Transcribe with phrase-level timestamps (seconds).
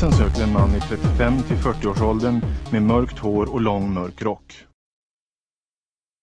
[0.00, 2.40] Polisen söker en man i 35 till 40-årsåldern
[2.72, 4.64] med mörkt hår och lång mörk rock.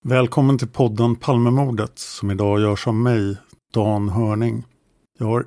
[0.06, 3.38] Välkommen till podden Palmemordet som idag görs av mig,
[3.74, 4.64] Dan Hörning.
[5.20, 5.46] Jag har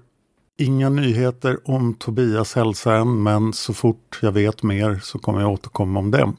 [0.58, 5.52] inga nyheter om Tobias hälsa än, men så fort jag vet mer så kommer jag
[5.52, 6.32] återkomma om det.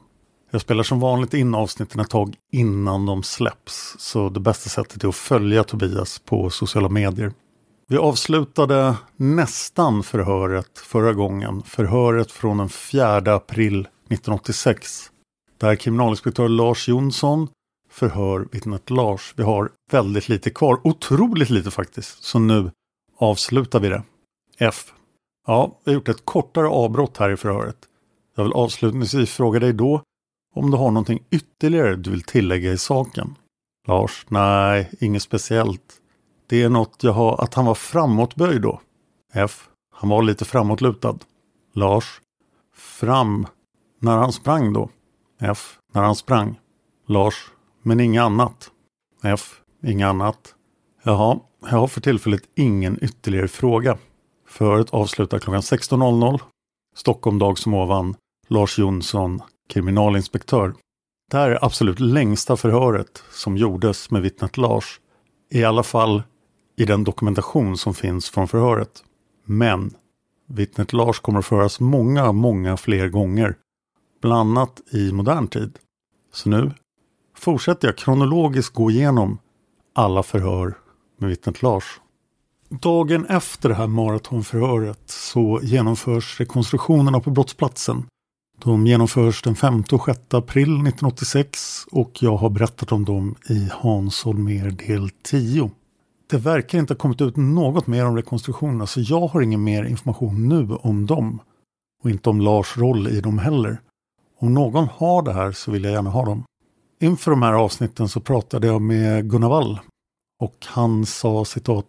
[0.50, 5.04] Jag spelar som vanligt in avsnitten ett tag innan de släpps, så det bästa sättet
[5.04, 7.32] är att följa Tobias på sociala medier.
[7.90, 15.10] Vi avslutade nästan förhöret förra gången, förhöret från den 4 april 1986.
[15.58, 17.48] Där kriminalinspektör Lars Jonsson
[17.90, 19.34] förhör vittnet Lars.
[19.36, 22.22] Vi har väldigt lite kvar, otroligt lite faktiskt.
[22.22, 22.70] Så nu
[23.18, 24.02] avslutar vi det.
[24.58, 24.92] F.
[25.46, 27.78] Ja, vi har gjort ett kortare avbrott här i förhöret.
[28.36, 30.02] Jag vill avslutningsvis fråga dig då
[30.54, 33.34] om du har någonting ytterligare du vill tillägga i saken.
[33.86, 35.97] Lars, nej, inget speciellt.
[36.48, 38.80] Det är något jag har, att han var framåtböjd då.
[39.32, 39.68] F.
[39.94, 41.18] Han var lite framåtlutad.
[41.74, 42.20] Lars.
[42.74, 43.46] Fram.
[44.00, 44.90] När han sprang då.
[45.40, 45.78] F.
[45.94, 46.60] När han sprang.
[47.06, 47.50] Lars.
[47.82, 48.70] Men inget annat.
[49.24, 49.60] F.
[49.84, 50.54] Inget annat.
[51.02, 53.98] Jaha, jag har för tillfället ingen ytterligare fråga.
[54.48, 56.40] Förhöret avslutar klockan 16.00.
[56.96, 58.14] Stockholm dag som ovan.
[58.48, 60.74] Lars Jonsson, kriminalinspektör.
[61.30, 65.00] Det här är absolut längsta förhöret som gjordes med vittnet Lars.
[65.50, 66.22] I alla fall
[66.78, 69.04] i den dokumentation som finns från förhöret.
[69.44, 69.90] Men
[70.46, 73.56] vittnet Lars kommer att föras många, många fler gånger.
[74.22, 75.78] Bland annat i modern tid.
[76.32, 76.72] Så nu
[77.36, 79.38] fortsätter jag kronologiskt gå igenom
[79.94, 80.74] alla förhör
[81.18, 82.00] med vittnet Lars.
[82.68, 88.04] Dagen efter det här maratonförhöret så genomförs rekonstruktionerna på brottsplatsen.
[88.62, 93.68] De genomförs den 5 och 6 april 1986 och jag har berättat om dem i
[93.72, 95.70] Hans Holmér del 10.
[96.30, 99.84] Det verkar inte ha kommit ut något mer om rekonstruktionerna så jag har ingen mer
[99.84, 101.40] information nu om dem.
[102.02, 103.80] Och inte om Lars roll i dem heller.
[104.38, 106.44] Om någon har det här så vill jag gärna ha dem.
[107.00, 109.80] Inför de här avsnitten så pratade jag med Gunnar Wall
[110.40, 111.86] och han sa citat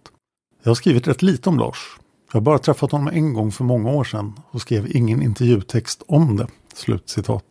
[0.63, 1.99] Jag har skrivit rätt lite om Lars.
[2.27, 6.03] Jag har bara träffat honom en gång för många år sedan och skrev ingen intervjutext
[6.07, 6.47] om det.
[6.73, 7.45] Slut citat.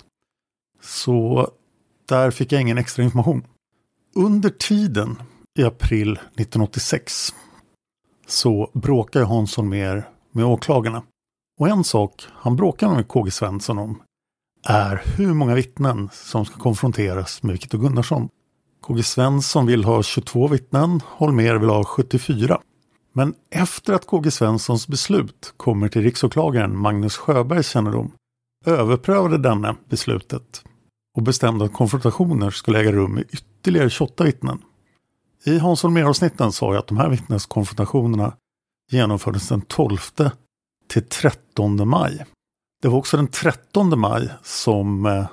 [0.83, 1.49] Så
[2.07, 3.43] där fick jag ingen extra information.
[4.15, 5.17] Under tiden
[5.59, 7.35] i april 1986
[8.27, 11.03] så bråkar Hansson mer med åklagarna.
[11.61, 14.03] Och en sak han bråkar med KG Svensson om
[14.67, 18.29] är hur många vittnen som ska konfronteras med Viktor Gunnarsson.
[18.83, 22.61] KG Svensson vill ha 22 vittnen, Holmer vill ha 74.
[23.13, 28.13] Men efter att KG Svenssons beslut kommer till riksåklagaren Magnus Sjöbergs kännedom
[28.67, 30.65] överprövade denne beslutet
[31.17, 34.63] och bestämde att konfrontationer skulle äga rum med ytterligare 28 vittnen.
[35.49, 38.33] I Hans Holmér-avsnitten sa jag att de här vittneskonfrontationerna
[38.91, 39.99] genomfördes den 12
[40.89, 42.25] till 13 maj.
[42.83, 45.27] Det var också den 13 maj som eh,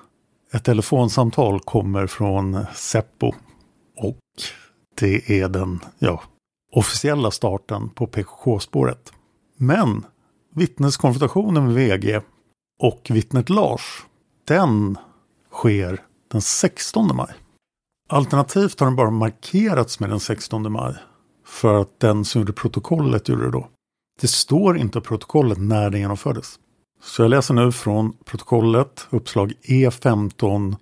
[0.53, 3.33] ett telefonsamtal kommer från Seppo
[3.97, 4.19] och
[4.99, 6.23] det är den ja,
[6.71, 9.13] officiella starten på PKK-spåret.
[9.57, 10.05] Men
[10.53, 12.21] vittneskonfrontationen med VG
[12.83, 14.05] och vittnet Lars,
[14.47, 14.97] den
[15.51, 16.01] sker
[16.31, 17.44] den 16 maj.
[18.09, 20.95] Alternativt har den bara markerats med den 16 maj
[21.45, 23.67] för att den som gjorde protokollet gjorde det då.
[24.21, 26.59] Det står inte i protokollet när det genomfördes.
[27.01, 30.75] Så jag läser nu från protokollet uppslag E15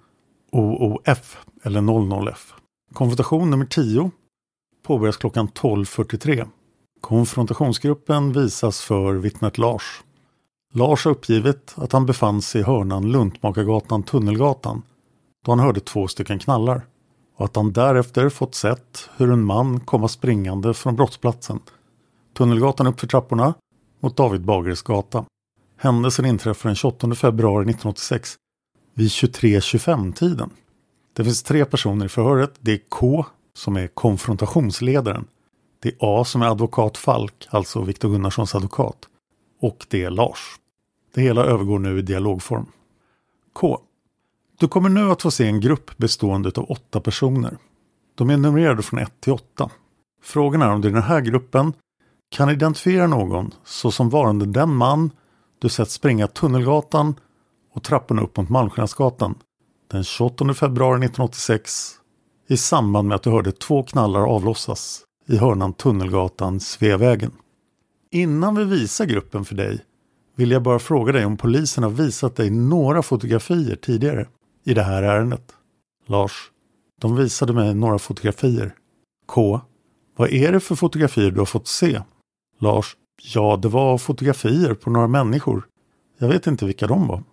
[0.52, 2.54] OOF eller 00F.
[2.94, 4.12] Konfrontation nummer 10
[4.86, 6.48] påbörjas klockan 12.43.
[7.02, 10.04] Konfrontationsgruppen visas för vittnet Lars.
[10.74, 14.82] Lars har uppgivit att han befann sig i hörnan Luntmakargatan Tunnelgatan
[15.46, 16.86] då han hörde två stycken knallar
[17.36, 21.60] och att han därefter fått sett hur en man komma springande från brottsplatsen.
[22.34, 23.54] Tunnelgatan uppför trapporna
[24.00, 25.26] mot David Bagares gata.
[25.78, 28.36] Händelsen inträffar den 28 februari 1986
[28.94, 30.50] vid 23.25-tiden.
[31.14, 32.54] Det finns tre personer i förhöret.
[32.60, 35.26] Det är K som är konfrontationsledaren.
[35.80, 38.98] Det är A som är advokat Falk, alltså Viktor Gunnarssons advokat.
[39.62, 40.40] Och det är Lars.
[41.14, 42.66] Det hela övergår nu i dialogform.
[43.54, 43.80] K.
[44.64, 47.58] Du kommer nu att få se en grupp bestående av åtta personer.
[48.16, 49.70] De är numrerade från 1 till 8.
[50.22, 51.74] Frågan är om du i den här gruppen
[52.30, 55.12] kan identifiera någon såsom varande den man
[55.60, 57.16] du sett springa Tunnelgatan
[57.74, 59.36] och trapporna upp mot Malmskillnadsgatan
[59.92, 61.92] den 28 februari 1986
[62.50, 67.32] i samband med att du hörde två knallar avlossas i hörnan Tunnelgatan Sveavägen.
[68.12, 69.80] Innan vi visar gruppen för dig
[70.36, 74.28] vill jag bara fråga dig om polisen har visat dig några fotografier tidigare
[74.64, 75.56] i det här ärendet.
[76.06, 76.52] Lars,
[77.02, 78.76] de visade mig några fotografier.
[79.26, 79.62] K.
[80.16, 82.02] Vad är det för fotografier du har fått se?
[82.60, 82.96] Lars.
[83.34, 85.68] Ja, det var fotografier på några människor.
[86.18, 87.24] Jag vet inte vilka de var.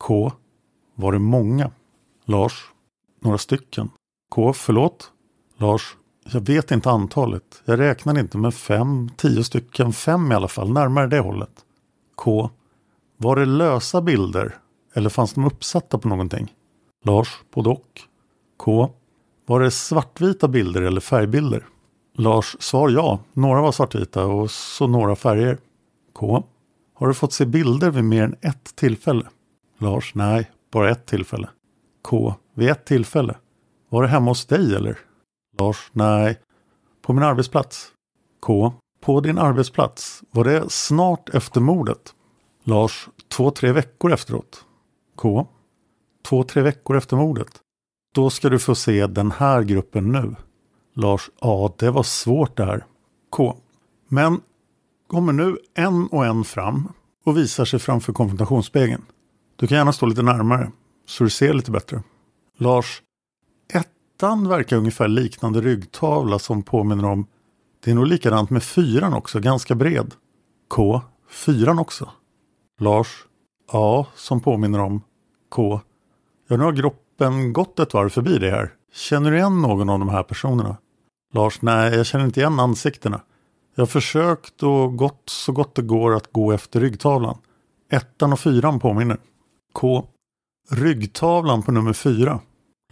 [0.00, 0.32] K.
[0.94, 1.70] Var det många?
[2.24, 2.70] Lars.
[3.20, 3.90] Några stycken.
[4.30, 4.52] K.
[4.52, 5.12] Förlåt?
[5.56, 5.96] Lars.
[6.32, 7.62] Jag vet inte antalet.
[7.64, 11.64] Jag räknade inte med fem, tio stycken, fem i alla fall, närmare det hållet.
[12.14, 12.50] K.
[13.16, 14.56] Var det lösa bilder?
[14.94, 16.52] Eller fanns de uppsatta på någonting?
[17.02, 17.28] Lars.
[17.50, 18.08] på dock.
[18.56, 18.90] K.
[19.46, 21.66] Var det svartvita bilder eller färgbilder?
[22.14, 22.56] Lars.
[22.60, 23.18] Svar ja.
[23.32, 25.58] Några var svartvita och så några färger.
[26.12, 26.44] K.
[26.94, 29.28] Har du fått se bilder vid mer än ett tillfälle?
[29.78, 30.14] Lars.
[30.14, 31.48] Nej, bara ett tillfälle.
[32.02, 32.34] K.
[32.54, 33.36] Vid ett tillfälle.
[33.88, 34.98] Var det hemma hos dig eller?
[35.58, 35.90] Lars.
[35.92, 36.38] Nej.
[37.02, 37.88] På min arbetsplats.
[38.40, 38.72] K.
[39.00, 40.22] På din arbetsplats.
[40.30, 42.14] Var det snart efter mordet?
[42.64, 43.08] Lars.
[43.28, 44.64] Två, tre veckor efteråt.
[45.16, 45.46] K.
[46.22, 47.60] Två, tre veckor efter mordet.
[48.14, 50.34] Då ska du få se den här gruppen nu.
[50.94, 51.30] Lars.
[51.40, 52.86] Ja, det var svårt det här.
[53.30, 53.56] K.
[54.08, 54.40] Men
[55.06, 56.88] kommer nu en och en fram
[57.24, 59.02] och visar sig framför konfrontationsspegeln.
[59.56, 60.72] Du kan gärna stå lite närmare
[61.06, 62.02] så du ser lite bättre.
[62.56, 63.02] Lars.
[63.72, 67.26] Ettan verkar ungefär liknande ryggtavla som påminner om
[67.84, 70.14] det är nog likadant med fyran också, ganska bred.
[70.68, 71.00] K.
[71.28, 72.10] Fyran också.
[72.80, 73.26] Lars.
[73.72, 75.02] Ja, som påminner om
[75.48, 75.80] K.
[76.46, 78.72] Ja, nu har gruppen gått ett varv förbi det här.
[78.92, 80.76] Känner du igen någon av de här personerna?
[81.34, 81.62] Lars.
[81.62, 83.20] Nej, jag känner inte igen ansiktena.
[83.74, 87.38] Jag har försökt och gått så gott det går att gå efter ryggtavlan.
[87.90, 89.18] Ettan och fyran påminner.
[89.72, 90.08] K.
[90.70, 92.40] Ryggtavlan på nummer fyra.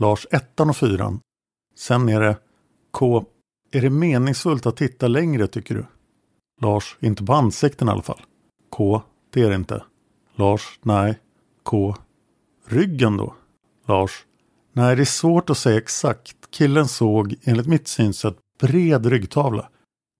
[0.00, 1.20] Lars ettan och fyran.
[1.76, 2.36] Sen är det
[2.90, 3.24] K.
[3.72, 5.86] Är det meningsfullt att titta längre tycker du?
[6.60, 6.96] Lars.
[7.00, 8.20] Inte på ansikten i alla fall.
[8.70, 9.02] K.
[9.30, 9.84] Det är det inte.
[10.34, 10.78] Lars.
[10.82, 11.18] Nej.
[11.62, 11.96] K.
[12.66, 13.34] Ryggen då?
[13.90, 14.24] Lars.
[14.72, 16.36] Nej, det är svårt att säga exakt.
[16.50, 19.68] Killen såg enligt mitt synsätt bred ryggtavla.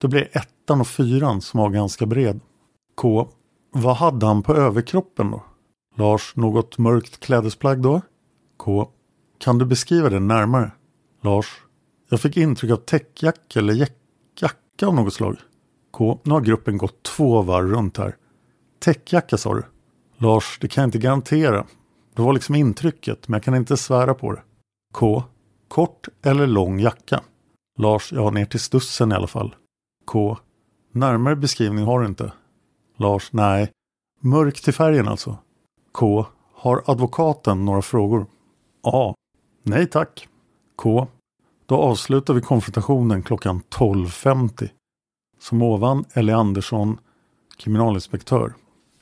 [0.01, 2.39] Det blir ettan och fyran som var ganska bred.
[2.95, 3.27] K.
[3.71, 5.43] Vad hade han på överkroppen då?
[5.95, 6.35] Lars.
[6.35, 8.01] Något mörkt klädesplagg då?
[8.57, 8.89] K.
[9.39, 10.71] Kan du beskriva det närmare?
[11.21, 11.61] Lars.
[12.09, 13.73] Jag fick intryck av täckjacka eller
[14.41, 15.37] jacka av något slag.
[15.91, 16.19] K.
[16.23, 18.15] Nu har gruppen gått två varv runt här.
[18.79, 19.63] Täckjacka sa du?
[20.17, 20.57] Lars.
[20.61, 21.65] Det kan jag inte garantera.
[22.15, 24.41] Det var liksom intrycket, men jag kan inte svära på det.
[24.93, 25.23] K.
[25.67, 27.21] Kort eller lång jacka?
[27.79, 28.11] Lars.
[28.11, 29.55] jag har ner till stussen i alla fall.
[30.05, 30.37] K.
[30.91, 32.31] Närmare beskrivning har du inte?
[32.97, 33.33] Lars.
[33.33, 33.71] Nej.
[34.19, 35.37] Mörk till färgen alltså?
[35.91, 36.25] K.
[36.53, 38.25] Har advokaten några frågor?
[38.83, 39.15] A.
[39.63, 40.27] Nej tack.
[40.75, 41.07] K.
[41.65, 44.69] Då avslutar vi konfrontationen klockan 12.50.
[45.39, 46.97] Som ovan Ellie Andersson,
[47.57, 48.53] kriminalinspektör.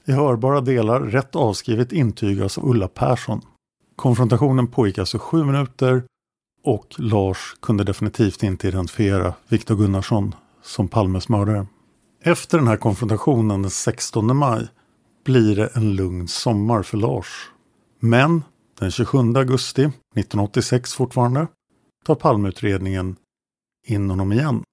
[0.09, 3.41] I hörbara delar rätt avskrivet intygas av Ulla Persson.
[3.95, 6.03] Konfrontationen pågick alltså sju minuter
[6.63, 11.67] och Lars kunde definitivt inte identifiera Viktor Gunnarsson som Palmes mördare.
[12.23, 14.67] Efter den här konfrontationen den 16 maj
[15.25, 17.51] blir det en lugn sommar för Lars.
[17.99, 18.43] Men
[18.79, 21.47] den 27 augusti 1986 fortfarande
[22.05, 23.15] tar Palmeutredningen
[23.87, 24.63] in honom igen.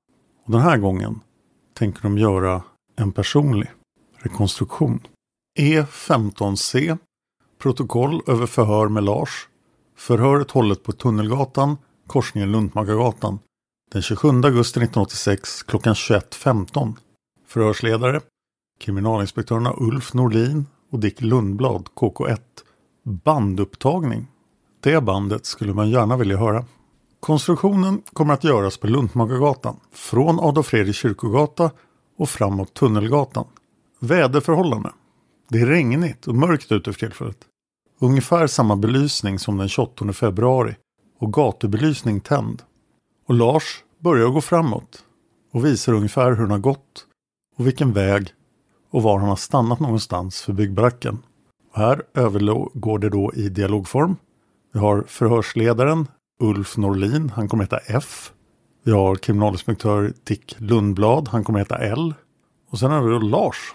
[0.44, 1.20] Och den här gången
[1.74, 2.62] tänker de göra
[2.96, 3.68] en personlig
[4.22, 5.00] rekonstruktion.
[5.56, 6.98] E15C
[7.58, 9.48] Protokoll över förhör med Lars.
[9.96, 13.38] Förhöret hållet på Tunnelgatan, korsningen Luntmakargatan.
[13.92, 16.94] den 27 augusti 1986 klockan 21.15.
[17.46, 18.20] Förhörsledare
[18.80, 22.38] kriminalinspektörerna Ulf Norlin och Dick Lundblad, KK1.
[23.02, 24.26] Bandupptagning.
[24.80, 26.64] Det bandet skulle man gärna vilja höra.
[27.20, 29.80] Konstruktionen kommer att göras på Luntmakargatan.
[29.92, 31.70] från Adolf Fredriks kyrkogata
[32.18, 33.46] och framåt Tunnelgatan.
[34.00, 34.92] Väderförhållande.
[35.48, 37.38] Det är regnigt och mörkt ute för tillfället.
[37.98, 40.74] Ungefär samma belysning som den 28 februari
[41.18, 42.62] och gatubelysning tänd.
[43.28, 45.04] Och Lars börjar gå framåt
[45.52, 47.06] och visar ungefär hur han har gått
[47.56, 48.28] och vilken väg
[48.90, 51.18] och var han har stannat någonstans för byggbaracken.
[51.72, 54.16] Och här övergår det då i dialogform.
[54.72, 56.08] Vi har förhörsledaren
[56.40, 58.32] Ulf Norlin, han kommer heta F.
[58.84, 62.14] Vi har kriminalinspektör Dick Lundblad, han kommer heta L.
[62.70, 63.74] Och sen har vi då Lars.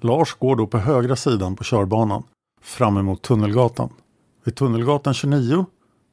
[0.00, 2.22] Lars går då på högra sidan på körbanan
[2.62, 3.92] fram emot Tunnelgatan.
[4.44, 5.66] Vid Tunnelgatan 29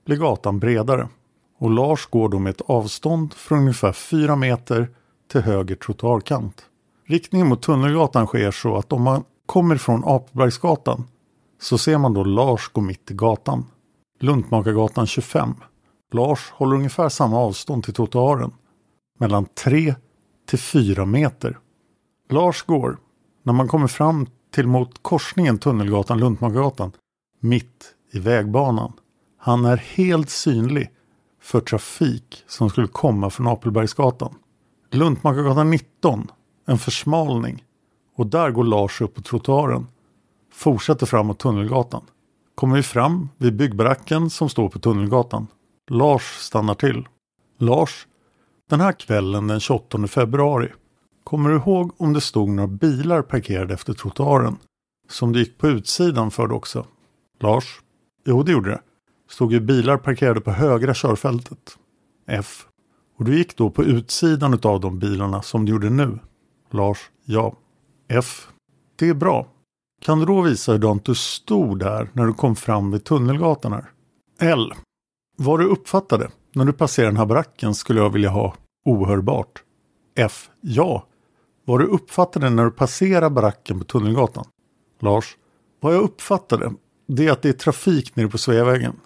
[0.05, 1.07] blir gatan bredare
[1.59, 4.89] och Lars går då med ett avstånd från ungefär 4 meter
[5.31, 6.65] till höger trottoarkant.
[7.05, 11.03] Riktningen mot Tunnelgatan sker så att om man kommer från Apbergsgatan
[11.61, 13.65] så ser man då Lars gå mitt i gatan.
[14.19, 15.55] Luntmakargatan 25.
[16.11, 18.51] Lars håller ungefär samma avstånd till trottoaren.
[19.19, 19.95] Mellan 3
[20.49, 21.57] till 4 meter.
[22.29, 22.97] Lars går
[23.43, 26.91] när man kommer fram till mot korsningen Tunnelgatan Luntmakargatan
[27.39, 28.93] mitt i vägbanan.
[29.37, 30.91] Han är helt synlig
[31.41, 34.35] för trafik som skulle komma från Apelbergsgatan.
[34.91, 36.31] Luntmakargatan 19,
[36.65, 37.63] en försmalning
[38.15, 39.87] och där går Lars upp på trottoaren.
[40.53, 42.03] Fortsätter framåt Tunnelgatan.
[42.55, 45.47] Kommer vi fram vid byggbaracken som står på Tunnelgatan.
[45.89, 47.07] Lars stannar till.
[47.59, 48.07] Lars,
[48.69, 50.71] den här kvällen den 28 februari
[51.23, 54.57] Kommer du ihåg om det stod några bilar parkerade efter trottoaren?
[55.09, 56.85] Som det gick på utsidan för det också?
[57.39, 57.81] Lars?
[58.25, 58.81] Jo, det gjorde det.
[59.29, 61.77] Stod ju bilar parkerade på högra körfältet.
[62.27, 62.65] F.
[63.17, 66.19] Och du gick då på utsidan av de bilarna som du gjorde nu?
[66.71, 67.09] Lars?
[67.25, 67.55] Ja.
[68.07, 68.47] F.
[68.95, 69.47] Det är bra.
[70.01, 73.91] Kan du då visa hur du stod där när du kom fram vid Tunnelgatan här?
[74.39, 74.73] L.
[75.37, 79.63] Vad du uppfattade när du passerade den här baracken skulle jag vilja ha ohörbart.
[80.15, 80.49] F.
[80.61, 81.05] Ja,
[81.65, 84.45] vad du uppfattade när du passerar baracken på Tunnelgatan?
[84.99, 85.37] Lars,
[85.79, 86.73] vad jag uppfattade
[87.07, 88.99] det är att det är trafik nere på Sveavägen.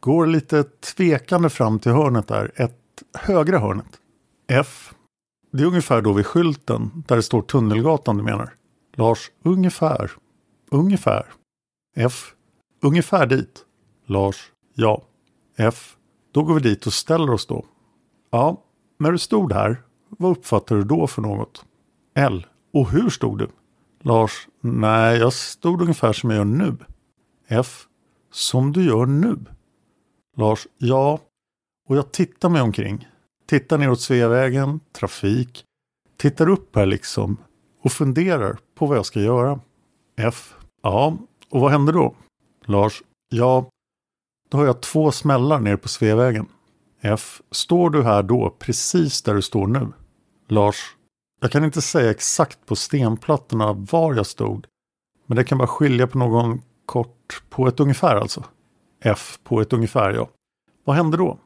[0.00, 4.00] Går lite tvekande fram till hörnet där, ett högra hörnet.
[4.48, 4.94] F.
[5.52, 8.54] Det är ungefär då vid skylten där det står Tunnelgatan du menar?
[8.94, 10.10] Lars, ungefär.
[10.70, 11.26] Ungefär.
[11.96, 12.34] F.
[12.82, 13.64] Ungefär dit.
[14.06, 15.02] Lars, ja.
[15.56, 15.96] F.
[16.32, 17.64] Då går vi dit och ställer oss då.
[18.30, 18.62] Ja,
[18.98, 21.64] när du stod här, vad uppfattade du då för något?
[22.14, 22.46] L.
[22.72, 23.48] Och hur stod du?
[24.02, 24.48] Lars.
[24.60, 26.76] Nej, jag stod ungefär som jag gör nu.
[27.48, 27.86] F.
[28.32, 29.36] Som du gör nu?
[30.36, 30.66] Lars.
[30.78, 31.20] Ja.
[31.88, 33.08] Och jag tittar mig omkring.
[33.46, 35.64] Tittar neråt Sveavägen, trafik.
[36.16, 37.36] Tittar upp här liksom.
[37.82, 39.60] Och funderar på vad jag ska göra.
[40.16, 40.54] F.
[40.82, 41.18] Ja,
[41.50, 42.14] och vad händer då?
[42.64, 43.02] Lars.
[43.28, 43.70] Ja,
[44.50, 46.46] då har jag två smällar nere på Sveavägen.
[47.00, 47.42] F.
[47.50, 49.92] Står du här då, precis där du står nu?
[50.48, 50.96] Lars.
[51.40, 54.66] Jag kan inte säga exakt på stenplattorna var jag stod.
[55.26, 58.44] Men det kan bara skilja på någon kort, på ett ungefär alltså.
[59.04, 60.28] F på ett ungefär, ja.
[60.84, 61.38] Vad hände då?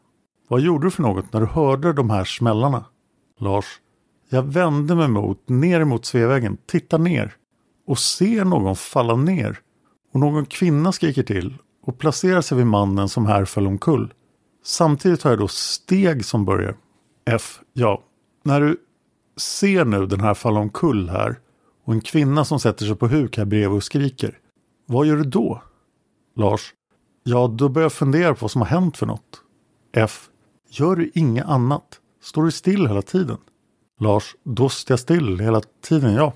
[0.49, 2.85] Vad gjorde du för något när du hörde de här smällarna?
[3.41, 3.65] Lars.
[4.29, 7.37] Jag vände mig mot, ner mot Sveavägen, tittar ner
[7.87, 9.59] och ser någon falla ner.
[10.13, 14.13] Och någon kvinna skriker till och placerar sig vid mannen som här föll omkull.
[14.65, 16.77] Samtidigt har jag då steg som börjar.
[17.27, 17.61] F.
[17.73, 18.03] Ja,
[18.43, 18.77] när du
[19.37, 21.39] ser nu den här falla omkull här
[21.85, 24.39] och en kvinna som sätter sig på huk här bredvid och skriker.
[24.87, 25.63] Vad gör du då?
[26.37, 26.75] Lars.
[27.23, 29.43] Ja, då börjar jag fundera på vad som har hänt för något.
[29.93, 30.29] F.
[30.71, 32.01] Gör du inget annat?
[32.23, 33.39] Står du still hela tiden?
[34.01, 34.37] Lars.
[34.45, 36.33] Då står jag still hela tiden, ja.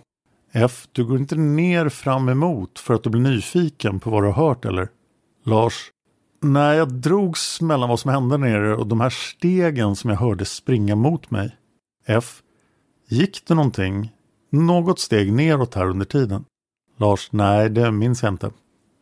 [0.53, 0.89] F.
[0.93, 4.49] Du går inte ner fram emot för att du blir nyfiken på vad du har
[4.49, 4.89] hört eller?
[5.45, 5.91] Lars.
[6.41, 10.45] Nej, jag drogs mellan vad som hände nere och de här stegen som jag hörde
[10.45, 11.57] springa mot mig.
[12.07, 12.43] F.
[13.11, 14.13] Gick det någonting?
[14.51, 16.45] Något steg neråt här under tiden?
[16.97, 17.29] Lars.
[17.33, 18.51] Nej, det minns jag inte.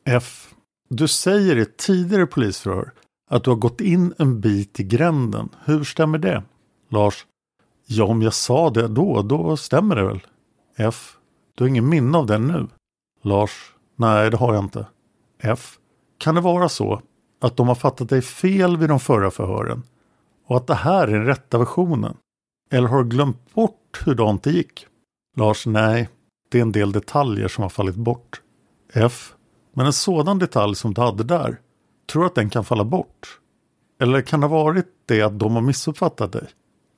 [0.05, 0.55] F.
[0.89, 2.93] Du säger i ett tidigare polisförhör
[3.31, 5.49] att du har gått in en bit i gränden.
[5.65, 6.43] Hur stämmer det?
[6.89, 7.27] Lars.
[7.87, 10.21] Ja, om jag sa det då, då stämmer det väl?
[10.77, 11.17] F.
[11.55, 12.67] Du har ingen minne av det nu?
[13.23, 13.75] Lars.
[13.97, 14.87] Nej, det har jag inte.
[15.39, 15.79] F.
[16.19, 17.03] Kan det vara så
[17.41, 19.83] att de har fattat dig fel vid de förra förhören
[20.47, 22.17] och att det här är den rätta versionen?
[22.70, 24.87] Eller har du glömt bort hurdant det gick?
[25.37, 25.66] Lars.
[25.66, 26.08] Nej,
[26.50, 28.40] det är en del detaljer som har fallit bort.
[28.92, 29.35] F.
[29.73, 31.61] Men en sådan detalj som du hade där,
[32.06, 33.40] tror du att den kan falla bort?
[34.00, 36.48] Eller kan det ha varit det att de har missuppfattat dig?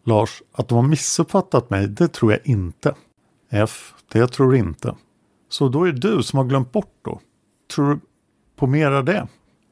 [0.05, 2.95] Lars, att de har missuppfattat mig, det tror jag inte.
[3.51, 4.95] F, det jag tror inte.
[5.49, 7.21] Så då är det du som har glömt bort då?
[7.75, 8.01] Tror du
[8.57, 9.29] på mera det?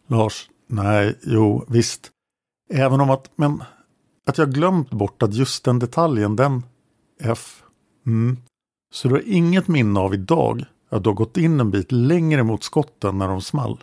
[0.06, 2.10] Lars, nej, jo, visst.
[2.70, 3.62] Även om att, men
[4.26, 6.62] att jag glömt bort att just den detaljen, den
[7.20, 7.62] F.
[8.06, 8.36] Mm.
[8.94, 12.42] Så du har inget minne av idag att du har gått in en bit längre
[12.42, 13.82] mot skotten när de small?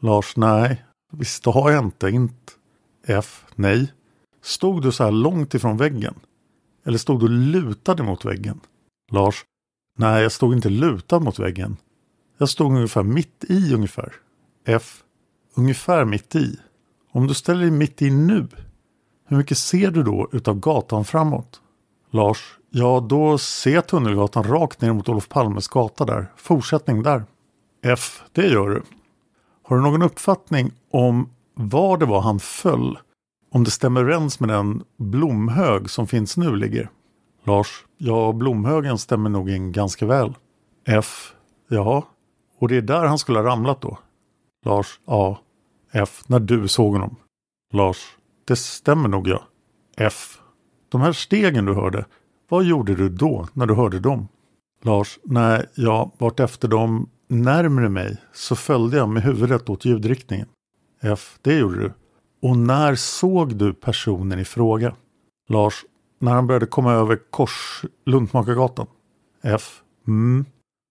[0.00, 2.08] Lars, nej, visst det har jag inte.
[2.08, 2.52] Inte.
[3.06, 3.92] F, nej.
[4.42, 6.14] Stod du så här långt ifrån väggen?
[6.84, 8.60] Eller stod du lutad mot väggen?
[9.12, 9.44] Lars,
[9.98, 11.76] nej, jag stod inte lutad mot väggen.
[12.38, 14.12] Jag stod ungefär mitt i ungefär.
[14.64, 15.02] F,
[15.54, 16.58] ungefär mitt i.
[17.10, 18.48] Om du ställer dig mitt i nu,
[19.28, 21.60] hur mycket ser du då utav gatan framåt?
[22.10, 26.32] Lars, Ja, då ser jag Tunnelgatan rakt ner mot Olof Palmes gata där.
[26.36, 27.24] Fortsättning där.
[27.84, 28.82] F, det gör du.
[29.62, 32.98] Har du någon uppfattning om var det var han föll?
[33.52, 36.90] Om det stämmer överens med den blomhög som finns nu ligger?
[37.44, 40.34] Lars, ja blomhögen stämmer nog in ganska väl.
[40.86, 41.32] F,
[41.68, 42.08] ja.
[42.58, 43.98] Och det är där han skulle ha ramlat då?
[44.64, 45.40] Lars, ja.
[45.92, 47.16] F, när du såg honom.
[47.72, 48.17] Lars,
[48.48, 49.42] det stämmer nog ja.
[49.96, 50.38] F,
[50.88, 52.06] de här stegen du hörde,
[52.48, 54.28] vad gjorde du då när du hörde dem?
[54.82, 60.48] Lars, nej, ja, vart efter dem närmre mig så följde jag med huvudet åt ljudriktningen.
[61.00, 61.92] F, det gjorde du.
[62.42, 64.94] Och när såg du personen i fråga?
[65.48, 65.84] Lars,
[66.18, 68.86] när han började komma över kors Luntmakargatan.
[69.42, 70.44] F, mm.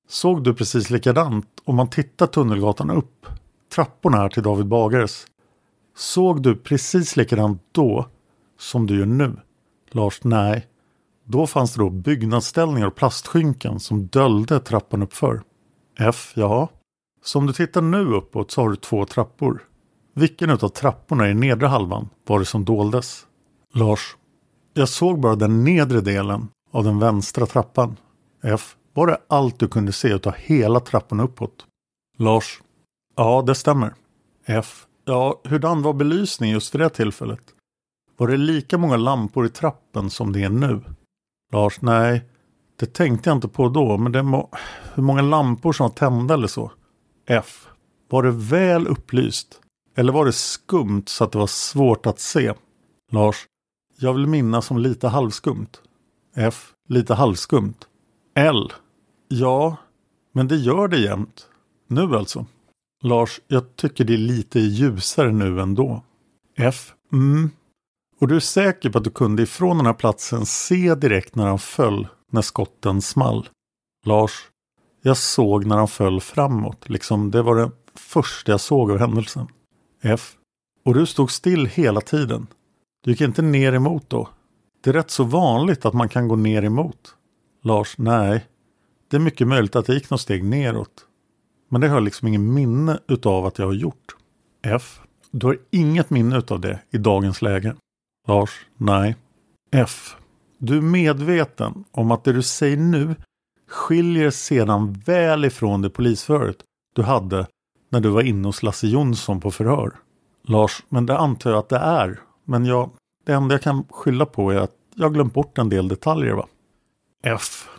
[0.10, 3.26] Såg du precis likadant om man tittar Tunnelgatan upp?
[3.76, 5.28] Trapporna här till David Bagares.
[5.97, 8.07] Såg du precis likadant då
[8.60, 9.36] som du gör nu?
[9.91, 10.67] Lars, nej.
[11.23, 15.41] Då fanns det då byggnadsställningar och plastskynken som döljde trappan uppför.
[15.99, 16.69] F, ja.
[17.23, 19.63] Så om du tittar nu uppåt så har du två trappor.
[20.13, 23.27] Vilken av trapporna i nedre halvan var det som doldes?
[23.73, 24.15] Lars.
[24.73, 27.97] Jag såg bara den nedre delen av den vänstra trappan.
[28.43, 28.75] F.
[28.93, 31.65] Var det allt du kunde se utav hela trappan uppåt?
[32.17, 32.62] Lars.
[33.15, 33.93] Ja, det stämmer.
[34.45, 34.87] F.
[35.10, 37.41] Ja, hurdan var belysningen just för det tillfället?
[38.17, 40.82] Var det lika många lampor i trappen som det är nu?
[41.54, 42.26] Lars, nej.
[42.80, 44.50] Det tänkte jag inte på då, men det må...
[44.93, 46.72] hur många lampor som var tända eller så?
[47.26, 47.67] F.
[48.10, 49.62] Var det väl upplyst?
[49.96, 52.54] Eller var det skumt så att det var svårt att se?
[53.12, 53.46] Lars.
[54.00, 55.70] Jag vill minnas som lite halvskumt.
[56.36, 56.74] F.
[56.89, 57.78] Lite halvskumt.
[58.36, 58.74] L.
[59.28, 59.78] Ja,
[60.34, 61.48] men det gör det jämt.
[61.88, 62.46] Nu alltså.
[63.03, 66.03] Lars, jag tycker det är lite ljusare nu ändå.
[66.57, 66.93] F.
[67.13, 67.49] Mm,
[68.19, 71.47] och du är säker på att du kunde ifrån den här platsen se direkt när
[71.47, 73.49] han föll, när skotten small?
[74.05, 74.31] Lars.
[75.01, 79.47] Jag såg när han föll framåt, liksom det var det första jag såg av händelsen.
[80.01, 80.33] F.
[80.86, 82.47] Och du stod still hela tiden.
[83.03, 84.29] Du gick inte ner emot då?
[84.83, 87.15] Det är rätt så vanligt att man kan gå ner emot.
[87.63, 87.97] Lars.
[87.97, 88.45] Nej.
[89.10, 91.05] Det är mycket möjligt att jag gick något steg neråt.
[91.69, 94.15] Men det har jag liksom ingen minne utav att jag har gjort.
[94.62, 94.99] F.
[95.32, 97.75] Du har inget minne utav det i dagens läge.
[98.27, 98.65] Lars.
[98.77, 99.15] Nej.
[99.71, 100.15] F.
[100.58, 103.15] Du är medveten om att det du säger nu
[103.67, 106.58] skiljer sedan väl ifrån det polisförhöret
[106.95, 107.47] du hade
[107.89, 109.95] när du var inne hos Lasse Jonsson på förhör.
[110.43, 112.19] Lars, men det antar jag att det är.
[112.45, 112.89] Men jag,
[113.25, 116.47] det enda jag kan skylla på är att jag glömt bort en del detaljer va?
[117.23, 117.69] F.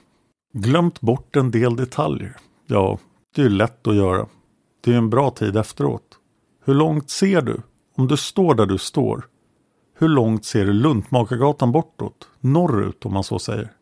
[0.53, 2.37] Glömt bort en del detaljer.
[2.67, 2.99] Ja,
[3.35, 4.27] det är ju lätt att göra.
[4.81, 6.19] Det är en bra tid efteråt.
[6.65, 7.63] Hur långt ser du?
[7.97, 9.27] Om du står där du står.
[9.99, 12.29] Hur långt ser du Luntmakargatan bortåt?
[12.41, 13.73] Norrut om man så säger.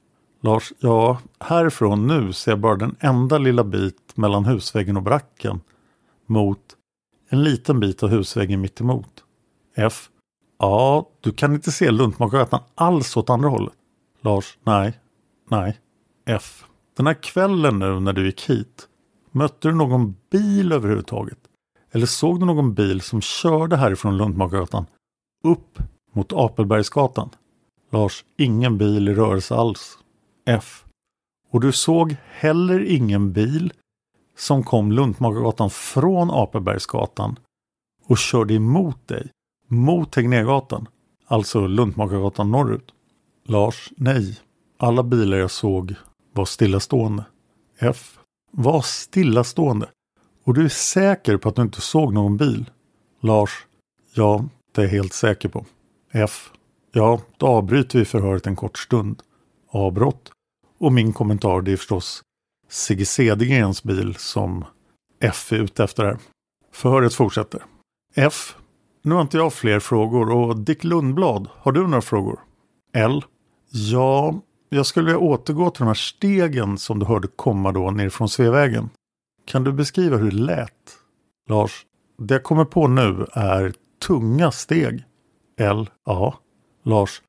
[0.40, 5.60] Lars, ja, härifrån nu ser jag bara den enda lilla bit mellan husväggen och bracken
[6.26, 6.60] mot
[7.28, 9.24] en liten bit av husväggen mitt emot.
[9.76, 10.08] F.
[10.58, 13.74] Ja, du kan inte se Luntmakargatan alls åt andra hållet.
[14.20, 14.58] Lars.
[14.64, 15.00] Nej.
[15.50, 15.78] Nej.
[16.26, 16.64] F.
[16.96, 18.88] Den här kvällen nu när du gick hit.
[19.36, 21.38] Mötte du någon bil överhuvudtaget?
[21.92, 24.86] Eller såg du någon bil som körde härifrån Luntmakargatan
[25.44, 25.78] upp
[26.12, 27.30] mot Apelbergsgatan?
[27.92, 28.24] Lars.
[28.38, 29.98] Ingen bil i rörelse alls.
[30.46, 30.84] F.
[31.50, 33.72] Och du såg heller ingen bil
[34.36, 37.38] som kom Luntmakargatan från Apelbergsgatan
[38.04, 39.30] och körde emot dig,
[39.68, 40.88] mot Tegnérgatan,
[41.26, 42.92] alltså Luntmakargatan norrut.
[43.44, 44.38] Lars, nej.
[44.78, 45.94] Alla bilar jag såg
[46.32, 47.24] var stillastående.
[47.78, 48.18] F.
[48.50, 49.88] Var stillastående.
[50.44, 52.70] Och du är säker på att du inte såg någon bil?
[53.20, 53.66] Lars.
[54.14, 55.66] Ja, det är jag helt säker på.
[56.12, 56.50] F.
[56.92, 59.22] Ja, då avbryter vi förhöret en kort stund.
[59.70, 60.32] Avbrott.
[60.78, 62.22] Och min kommentar det är förstås
[62.68, 64.64] Sigge Cedergrens bil som
[65.20, 66.18] F är ute efter här.
[66.72, 67.62] Förhöret fortsätter.
[68.14, 68.56] F.
[69.02, 72.40] Nu har inte jag fler frågor och Dick Lundblad, har du några frågor?
[72.92, 73.24] L.
[73.70, 78.28] Ja, jag skulle vilja återgå till de här stegen som du hörde komma då nerifrån
[78.28, 78.90] Sveavägen.
[79.44, 80.98] Kan du beskriva hur det lät?
[81.48, 81.86] Lars.
[82.18, 83.74] Det jag kommer på nu är
[84.06, 85.04] tunga steg.
[85.58, 85.90] L.
[86.04, 86.34] A.
[86.84, 87.22] Lars.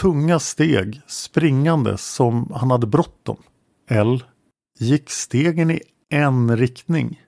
[0.00, 3.36] Tunga steg, springande som han hade bråttom.
[3.88, 4.24] L.
[4.78, 7.22] Gick stegen i en riktning?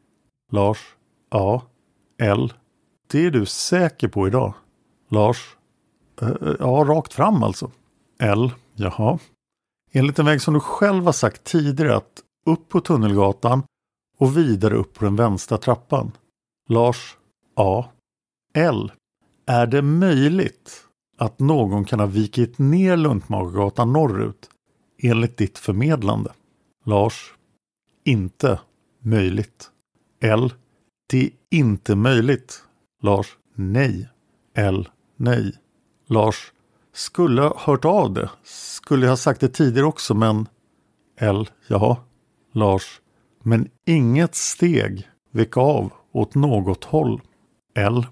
[0.53, 0.97] Lars.
[1.31, 1.63] Ja.
[2.19, 2.53] L.
[3.11, 4.55] Det är du säker på idag?
[5.11, 5.57] Lars.
[6.21, 7.71] Eh, eh, ja, rakt fram alltså.
[8.19, 8.51] L.
[8.75, 9.19] Jaha.
[9.97, 13.63] Enligt en väg som du själv har sagt tidigare att upp på Tunnelgatan
[14.19, 16.13] och vidare upp på den vänstra trappan.
[16.69, 17.17] Lars.
[17.57, 17.85] A
[18.55, 18.93] L.
[19.47, 20.85] Är det möjligt
[21.19, 24.51] att någon kan ha vikit ner Luntmagargatan norrut
[25.03, 26.33] enligt ditt förmedlande?
[26.85, 27.35] Lars.
[28.05, 28.61] Inte
[29.01, 29.71] möjligt.
[30.21, 30.53] L.
[31.11, 32.63] Det är inte möjligt.
[33.03, 33.39] Lars.
[33.55, 34.09] Nej.
[34.55, 34.89] L.
[35.17, 35.53] Nej.
[36.07, 36.53] Lars.
[36.95, 38.31] Skulle ha hört av det.
[38.45, 40.49] Skulle jag ha sagt det tidigare också men
[41.19, 41.49] L.
[41.69, 42.05] Ja.
[42.53, 43.01] Lars.
[43.43, 47.21] Men inget steg vek av åt något håll.
[47.75, 48.07] L.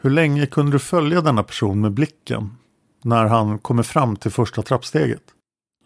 [0.00, 2.56] Hur länge kunde du följa denna person med blicken?
[3.02, 5.22] När han kommer fram till första trappsteget?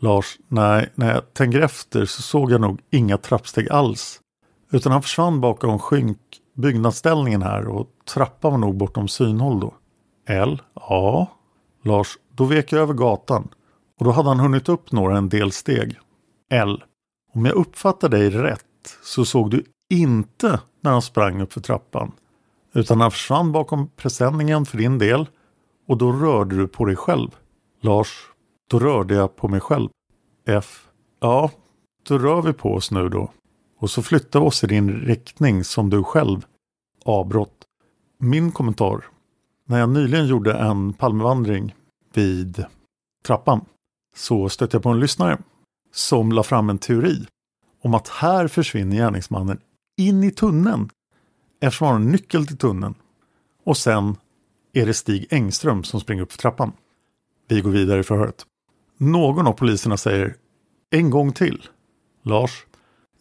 [0.01, 4.21] Lars, nej, när jag tänker efter så såg jag nog inga trappsteg alls.
[4.71, 6.19] Utan han försvann bakom skynk
[6.55, 9.75] byggnadsställningen här och trappan var nog bortom synhåll då.
[10.27, 10.63] L?
[10.75, 11.27] Ja.
[11.83, 13.49] Lars, då vek jag över gatan
[13.99, 15.99] och då hade han hunnit upp några en del steg.
[16.51, 16.85] L.
[17.33, 22.13] Om jag uppfattar dig rätt så såg du inte när han sprang upp för trappan.
[22.75, 25.29] Utan han försvann bakom presenningen för din del
[25.89, 27.31] och då rörde du på dig själv.
[27.81, 28.09] Lars,
[28.71, 29.89] då rörde jag på mig själv.
[30.47, 30.89] F.
[31.21, 31.51] Ja,
[32.09, 33.31] då rör vi på oss nu då.
[33.79, 36.47] Och så flyttar vi oss i din riktning som du själv
[37.05, 37.65] avbrott.
[38.19, 39.05] Min kommentar.
[39.67, 41.75] När jag nyligen gjorde en Palmevandring
[42.17, 42.65] vid
[43.27, 43.65] trappan
[44.17, 45.39] så stötte jag på en lyssnare
[45.93, 47.27] som la fram en teori
[47.83, 49.61] om att här försvinner gärningsmannen
[49.97, 50.91] in i tunneln
[51.61, 52.95] eftersom han har en nyckel till tunneln.
[53.65, 54.17] Och sen
[54.73, 56.73] är det Stig Engström som springer upp för trappan.
[57.49, 58.47] Vi går vidare i förhöret.
[58.97, 60.37] Någon av poliserna säger
[60.91, 61.69] en gång till.
[62.23, 62.67] Lars.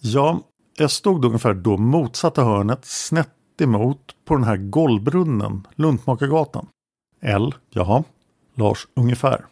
[0.02, 0.42] Ja,
[0.78, 6.68] jag stod ungefär då motsatta hörnet snett emot på den här golvbrunnen, Luntmakargatan.
[7.22, 7.56] L.
[7.70, 8.04] Jaha.
[8.56, 8.88] Lars.
[8.96, 9.46] Ungefär.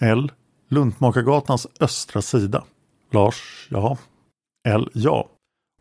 [0.00, 0.32] L.
[0.68, 2.64] Luntmakargatans östra sida.
[3.10, 3.68] Lars.
[3.70, 3.96] Jaha.
[4.68, 4.90] L.
[4.92, 5.28] Ja.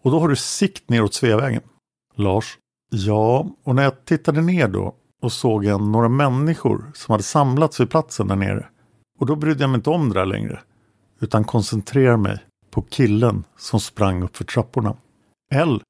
[0.04, 1.62] Och då har du sikt neråt Sveavägen.
[2.16, 2.58] Lars.
[2.90, 7.80] Ja, och när jag tittade ner då och såg en, några människor som hade samlats
[7.80, 8.66] vid platsen där nere.
[9.20, 10.60] Och då brydde jag mig inte om det där längre.
[11.20, 12.40] Utan koncentrerade mig
[12.72, 14.98] på killen som sprang upp för trapporna?
[15.52, 15.82] L.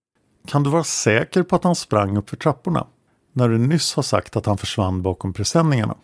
[0.47, 2.87] Kan du vara säker på att han sprang upp för trapporna?
[3.33, 5.95] När du nyss har sagt att han försvann bakom presenningarna?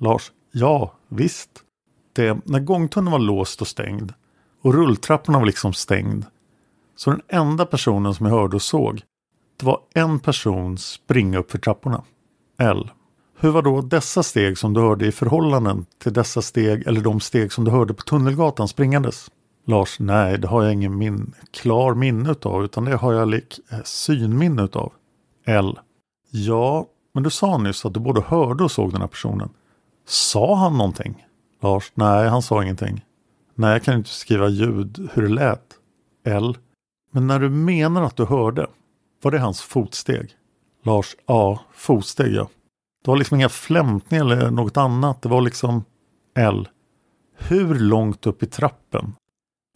[0.00, 0.32] Lars.
[0.52, 1.50] Ja, visst.
[2.12, 4.12] Det, när gångtunneln var låst och stängd
[4.62, 6.24] och rulltrapporna var liksom stängd.
[6.96, 9.02] Så den enda personen som jag hörde och såg
[9.60, 12.02] det var en person springa upp för trapporna.
[12.58, 12.90] L.
[13.38, 17.20] Hur var då dessa steg som du hörde i förhållanden till dessa steg eller de
[17.20, 19.30] steg som du hörde på Tunnelgatan springandes?
[19.66, 23.60] Lars, nej det har jag ingen min klar minne utav utan det har jag lik
[23.72, 24.92] eh, synminne utav.
[25.46, 25.78] L.
[26.30, 29.50] Ja, men du sa nyss att du både hörde och såg den här personen.
[30.10, 31.26] Sa han någonting?
[31.62, 33.04] Lars, nej han sa ingenting.
[33.54, 35.64] Nej, jag kan inte skriva ljud hur det lät.
[36.24, 36.58] L.
[37.12, 38.66] Men när du menar att du hörde,
[39.22, 40.30] var det hans fotsteg?
[40.84, 42.48] Lars, ja, fotsteg ja.
[43.04, 45.22] Det var liksom inga flämtningar eller något annat.
[45.22, 45.84] Det var liksom
[46.34, 46.68] L.
[47.38, 49.14] Hur långt upp i trappen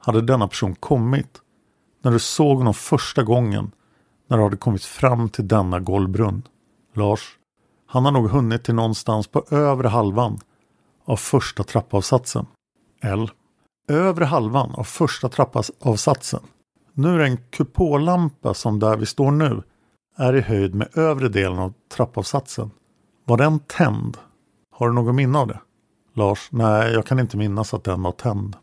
[0.00, 1.40] hade denna person kommit
[2.02, 3.70] när du såg honom första gången
[4.28, 6.42] när du hade kommit fram till denna golvbrunn?
[6.94, 7.38] Lars,
[7.94, 10.38] han har nog hunnit till någonstans på övre halvan
[11.04, 12.46] av första trappavsatsen.
[13.02, 13.30] L.
[13.88, 16.40] Övre halvan av första trappavsatsen.
[16.92, 19.62] Nu är det en kupollampa som där vi står nu
[20.16, 22.70] är i höjd med övre delen av trappavsatsen.
[23.24, 24.16] Var den tänd?
[24.72, 25.60] Har du något minne av det?
[26.14, 28.56] Lars, nej, jag kan inte minnas att den var tänd.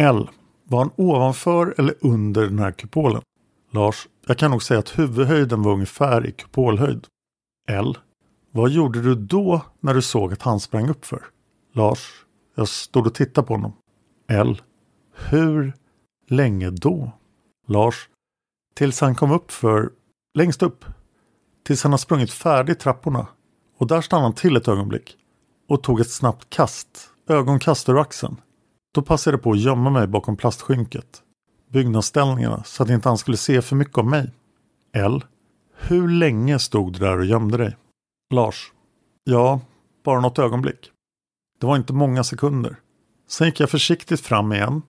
[0.00, 0.28] L.
[0.64, 3.22] Var han ovanför eller under den här kupolen?
[3.70, 7.06] Lars, jag kan nog säga att huvudhöjden var ungefär i kupolhöjd.
[7.68, 7.98] L.
[8.56, 11.22] Vad gjorde du då när du såg att han sprang upp för?
[11.72, 13.72] Lars, jag stod och tittade på honom.
[14.28, 14.62] L.
[15.14, 15.72] Hur
[16.28, 17.12] länge då?
[17.66, 18.08] Lars.
[18.74, 19.90] Tills han kom upp för
[20.34, 20.84] längst upp.
[21.64, 23.26] Tills han har sprungit färdigt trapporna.
[23.78, 25.16] Och där stannade han till ett ögonblick.
[25.68, 27.10] Och tog ett snabbt kast.
[27.28, 28.40] Ögonkast ur axeln.
[28.94, 31.22] Då passade jag på att gömma mig bakom plastskynket.
[31.72, 34.32] Byggnadsställningarna så att inte han skulle se för mycket av mig.
[34.92, 35.24] L.
[35.76, 37.76] Hur länge stod du där och gömde dig?
[38.34, 38.72] Lars.
[39.24, 39.60] Ja,
[40.04, 40.90] bara något ögonblick.
[41.60, 42.76] Det var inte många sekunder.
[43.28, 44.82] Sen gick jag försiktigt fram igen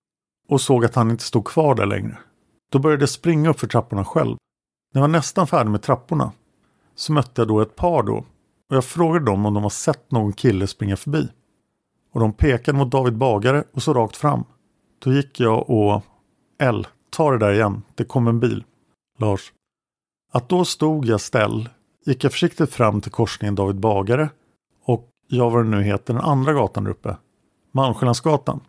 [0.47, 2.17] och såg att han inte stod kvar där längre.
[2.71, 4.37] Då började jag springa upp för trapporna själv.
[4.93, 6.31] När jag var nästan färdig med trapporna
[6.95, 8.25] så mötte jag då ett par då
[8.69, 11.29] och jag frågade dem om de har sett någon kille springa förbi.
[12.13, 14.43] Och de pekade mot David Bagare och så rakt fram.
[14.99, 16.01] Då gick jag och
[16.59, 18.63] L, ta det där igen, det kom en bil.
[19.19, 19.53] Lars.
[20.31, 21.69] Att då stod jag ställ,
[22.05, 24.29] gick jag försiktigt fram till korsningen David Bagare
[24.85, 27.17] och jag vad det nu heter, den andra gatan där uppe.
[27.71, 28.59] Malmskillnadsgatan.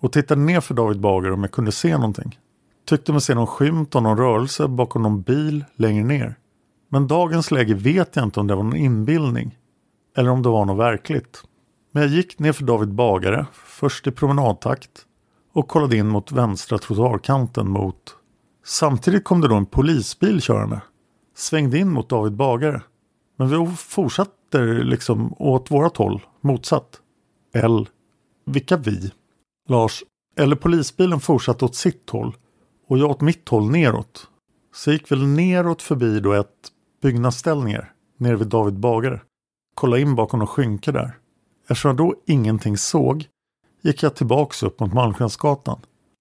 [0.00, 2.38] Och tittade ner för David Bagare om jag kunde se någonting.
[2.86, 6.34] Tyckte mig se någon skymt av någon rörelse bakom någon bil längre ner.
[6.88, 9.58] Men dagens läge vet jag inte om det var någon inbildning.
[10.16, 11.42] Eller om det var något verkligt.
[11.92, 14.90] Men jag gick ner för David Bagare, först i promenadtakt
[15.52, 18.16] och kollade in mot vänstra trottoarkanten mot...
[18.64, 20.80] Samtidigt kom det då en polisbil körande.
[21.36, 22.82] Svängde in mot David Bagare.
[23.36, 27.00] Men vi fortsatte liksom åt vårat håll, motsatt.
[27.54, 27.88] L.
[28.46, 29.12] Vilka vi?
[29.68, 30.02] Lars.
[30.36, 32.36] Eller polisbilen fortsatte åt sitt håll
[32.88, 34.28] och jag åt mitt håll neråt.
[34.74, 36.70] Så gick väl neråt förbi då ett
[37.02, 39.20] byggnadsställningar nere vid David Bagare.
[39.74, 41.18] Kolla in bakom några skynke där.
[41.62, 43.26] Eftersom jag då ingenting såg
[43.82, 45.80] gick jag tillbaks upp mot Malmskillnadsgatan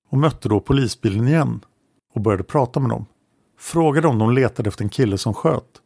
[0.10, 1.62] och mötte då polisbilen igen
[2.13, 3.06] och började prata med dem.
[3.58, 5.82] Frågade om de letade efter en kille som sköt.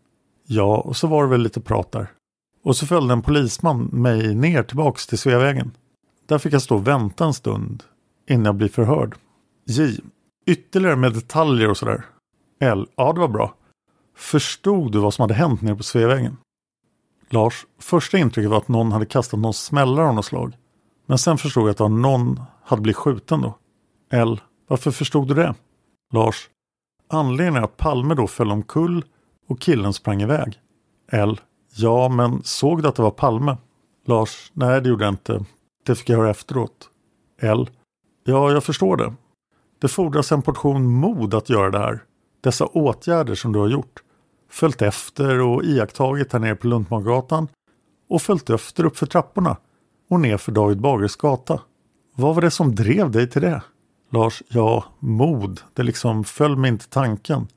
[0.45, 2.12] Ja, och så var det väl lite prat där.
[2.63, 5.71] Och så följde en polisman mig ner tillbaks till Sveavägen.
[6.25, 7.84] Där fick jag stå och vänta en stund
[8.29, 9.15] innan jag blir förhörd.
[9.65, 9.99] J.
[10.45, 12.05] Ytterligare med detaljer och sådär.
[12.60, 12.88] L.
[12.95, 13.55] Ja, det var bra.
[14.15, 16.38] Förstod du vad som hade hänt nere på Sveavägen?
[17.29, 17.65] Lars.
[17.79, 20.58] Första intrycket var att någon hade kastat någon smällare av något slag.
[21.05, 23.58] Men sen förstod jag att någon hade blivit skjuten då.
[24.12, 24.41] L.
[24.67, 25.55] Varför förstod du det?
[26.13, 26.49] Lars.
[27.12, 29.06] Anledningen är att Palme då föll omkull
[29.48, 30.60] och killen sprang iväg.
[31.12, 31.39] L.
[31.76, 33.58] Ja, men såg du att det var Palme?
[34.06, 34.52] Lars.
[34.54, 35.45] Nej, det gjorde jag inte.
[35.86, 36.89] Det fick jag höra efteråt.
[37.41, 37.69] L.
[38.24, 39.13] Ja, jag förstår det.
[39.82, 42.04] Det fordras en portion mod att göra det här.
[42.41, 44.04] Dessa åtgärder som du har gjort.
[44.50, 47.48] Följt efter och iakttagit här nere på Luntmagatan
[48.10, 49.58] och följt efter upp för trapporna
[50.10, 51.62] och ner för David Bagares gata.
[52.15, 53.62] Vad var det som drev dig till det?
[54.12, 55.62] Lars, ja, mod.
[55.74, 57.48] Det liksom föll mig inte tanken.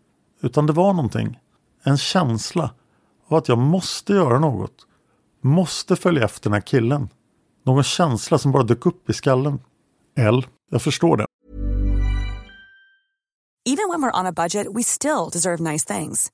[0.41, 1.39] Utan det var någonting.
[1.83, 2.75] En känsla
[3.29, 4.87] av att jag måste göra något.
[5.41, 7.09] Måste följa efter den här killen.
[7.65, 9.61] Någon känsla som bara dök upp i skallen.
[10.17, 10.47] L.
[10.71, 11.27] Jag förstår det.
[13.65, 16.31] Even when we're on a budget we still deserve nice things.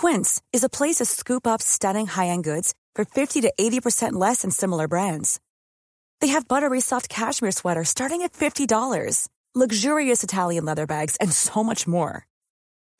[0.00, 4.42] Quince is a place to scoop up stunning high-end goods for 50 to 80% less
[4.42, 5.40] than similar brands.
[6.20, 8.66] They have buttery soft cashmere sweaters starting at $50
[9.54, 12.26] luxurious Italian leather bags, and so much more.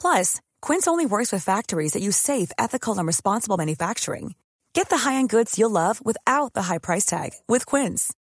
[0.01, 4.35] Plus, Quince only works with factories that use safe, ethical, and responsible manufacturing.
[4.75, 8.13] Get the high-end goods you'll love without the high price tag with Quince.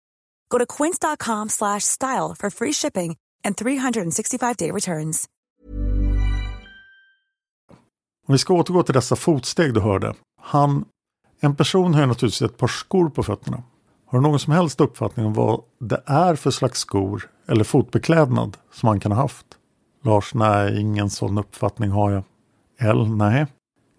[0.51, 5.29] Go to quince.com slash style for free shipping and 365-day returns.
[8.27, 10.15] Om vi ska återgå till dessa fotsteg du hörde.
[10.41, 10.85] Han,
[11.41, 13.63] en person har naturligtvis ett par skor på fötterna.
[14.07, 18.57] Har du någon som helst uppfattning om vad det är för slags skor eller fotbeklädnad
[18.73, 19.47] som han kan ha haft?
[20.05, 22.25] Lars, nej, ingen sån uppfattning har jag.
[22.79, 23.47] L, nej.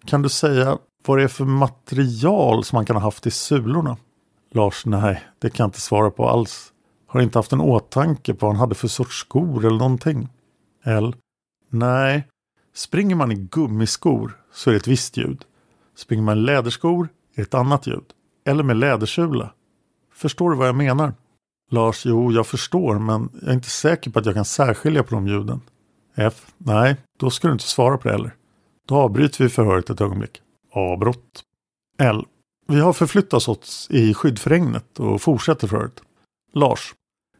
[0.06, 3.96] Kan du säga vad det är för material som han kan ha haft i sulorna?
[4.52, 6.72] Lars, nej, det kan jag inte svara på alls.
[7.06, 10.28] Har inte haft en åtanke på vad han hade för sorts skor eller någonting.
[10.84, 11.16] L,
[11.70, 12.28] nej.
[12.74, 15.44] Springer man i gummiskor så är det ett visst ljud.
[15.96, 18.04] Springer man i läderskor är det ett annat ljud.
[18.46, 19.50] Eller med lädersula.
[20.14, 21.12] Förstår du vad jag menar?
[21.70, 25.14] Lars, jo, jag förstår, men jag är inte säker på att jag kan särskilja på
[25.14, 25.60] de ljuden.
[26.14, 26.46] F.
[26.58, 28.34] Nej, då ska du inte svara på det heller.
[28.88, 30.42] Då avbryter vi förhöret ett ögonblick.
[30.72, 31.42] Avbrott.
[31.98, 32.26] L.
[32.66, 36.02] Vi har förflyttat oss i skyddförregnet och fortsätter förhöret.
[36.54, 36.94] Lars.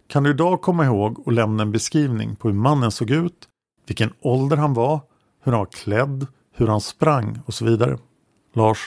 [0.07, 3.49] Kan du idag komma ihåg och lämna en beskrivning på hur mannen såg ut,
[3.87, 5.01] vilken ålder han var,
[5.43, 7.99] hur han var klädd, hur han sprang och så vidare?
[8.55, 8.79] Lars.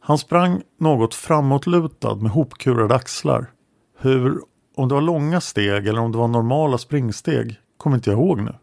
[0.00, 3.50] Han sprang något framåtlutad med hopkurade axlar.
[3.98, 4.40] Hur,
[4.74, 8.38] om det var långa steg eller om det var normala springsteg, kommer inte jag ihåg
[8.38, 8.54] nu.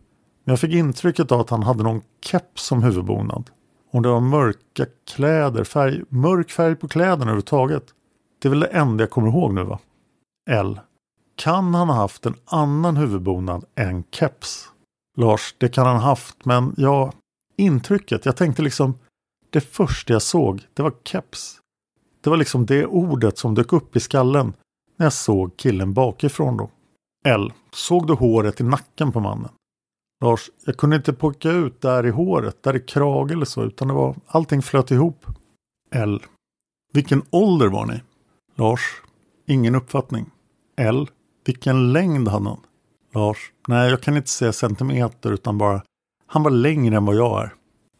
[0.44, 3.50] Men jag fick intrycket av att han hade någon keps som huvudbonad.
[3.92, 7.84] Om det var mörka kläder, färg, mörk färg på kläderna överhuvudtaget.
[8.42, 9.80] Det är väl det enda jag kommer ihåg nu va?
[10.50, 10.80] L.
[11.36, 14.68] Kan han ha haft en annan huvudbonad än keps?
[15.18, 17.12] Lars, det kan han ha haft, men ja,
[17.58, 18.94] intrycket, jag tänkte liksom
[19.50, 21.58] det första jag såg, det var keps.
[22.22, 24.54] Det var liksom det ordet som dök upp i skallen
[25.02, 26.70] när jag såg killen bakifrån då.
[27.26, 27.54] L.
[27.74, 29.50] Såg du håret i nacken på mannen?
[30.24, 33.88] Lars, jag kunde inte pocka ut där i håret, där i krage eller så, utan
[33.88, 35.26] det var allting flöt ihop.
[35.92, 36.24] L.
[36.94, 38.02] Vilken ålder var ni?
[38.56, 39.02] Lars.
[39.48, 40.26] Ingen uppfattning.
[40.78, 41.10] L.
[41.46, 42.60] Vilken längd hade han?
[43.14, 43.52] Lars.
[43.68, 45.82] Nej, jag kan inte säga centimeter utan bara
[46.28, 47.54] han var längre än vad jag är.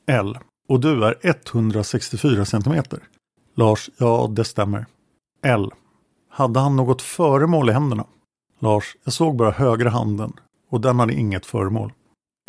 [0.08, 0.38] L.
[0.68, 3.00] Och du är 164 centimeter.
[3.56, 3.90] Lars.
[3.98, 4.86] Ja, det stämmer.
[5.44, 5.72] L.
[6.34, 8.06] Hade han något föremål i händerna?
[8.60, 8.96] Lars.
[9.04, 10.34] Jag såg bara högra handen
[10.70, 11.94] och den hade inget föremål.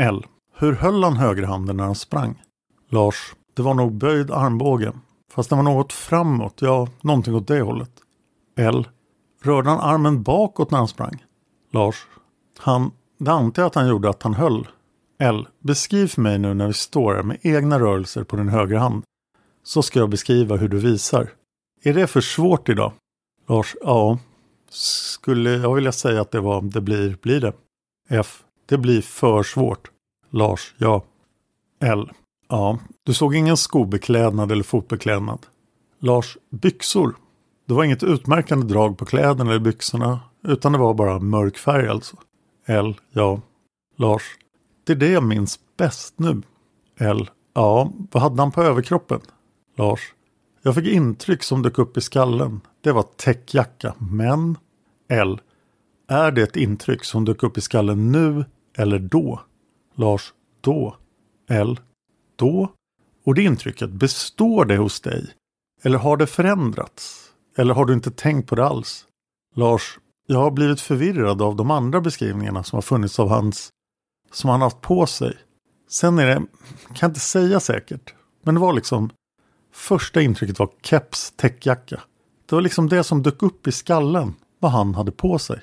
[0.03, 0.27] L.
[0.55, 2.42] Hur höll han högra handen när han sprang?
[2.88, 3.35] Lars.
[3.55, 4.92] Det var nog böjd armbåge.
[5.33, 7.90] Fast den var något framåt, ja, någonting åt det hållet.
[8.57, 8.88] L.
[9.42, 11.25] Rörde han armen bakåt när han sprang?
[11.71, 12.07] Lars.
[12.59, 14.68] Han, det antar jag att han gjorde att han höll.
[15.18, 15.49] L.
[15.59, 19.03] Beskriv för mig nu när vi står här med egna rörelser på din högra hand.
[19.62, 21.31] Så ska jag beskriva hur du visar.
[21.83, 22.92] Är det för svårt idag?
[23.48, 23.76] Lars.
[23.81, 24.18] Ja.
[24.68, 27.52] Skulle jag vilja säga att det var, det blir, blir det.
[28.09, 28.42] F.
[28.66, 29.90] Det blir för svårt.
[30.31, 31.05] Lars, ja.
[31.81, 32.11] L.
[32.48, 35.46] Ja, du såg ingen skobeklädnad eller fotbeklädnad.
[35.98, 37.16] Lars, byxor.
[37.66, 41.88] Det var inget utmärkande drag på kläderna eller byxorna, utan det var bara mörk färg
[41.88, 42.16] alltså.
[42.66, 42.94] L.
[43.12, 43.40] Ja.
[43.96, 44.22] Lars.
[44.85, 46.42] Det är det jag minns bäst nu.
[46.98, 47.31] L.
[47.55, 49.20] Ja, vad hade han på överkroppen?
[49.76, 50.14] Lars.
[50.62, 52.61] Jag fick intryck som dök upp i skallen.
[52.83, 54.59] Det var täckjacka, men...
[55.09, 55.40] L.
[56.09, 58.45] Är det ett intryck som dök upp i skallen nu
[58.77, 59.40] eller då?
[59.95, 60.97] Lars, då.
[61.49, 61.81] L.
[62.37, 62.73] Då?
[63.25, 65.31] Och det intrycket, består det hos dig?
[65.83, 67.33] Eller har det förändrats?
[67.57, 69.07] Eller har du inte tänkt på det alls?
[69.55, 73.71] Lars, jag har blivit förvirrad av de andra beskrivningarna som har funnits av hans
[74.33, 75.37] som han haft på sig.
[75.88, 79.11] Sen är det, kan jag inte säga säkert, men det var liksom
[79.73, 82.01] första intrycket var keps, täckjacka.
[82.46, 85.61] Det var liksom det som dök upp i skallen, vad han hade på sig.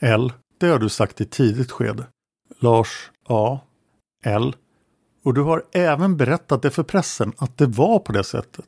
[0.00, 2.06] L, det har du sagt i tidigt skede.
[2.60, 3.60] Lars, ja.
[4.24, 4.54] L.
[5.24, 8.66] Och du har även berättat det för pressen att det var på det sättet.